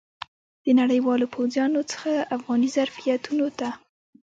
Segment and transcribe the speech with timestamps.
[0.63, 3.69] د نړیوالو پوځیانو څخه افغاني ظرفیتونو ته.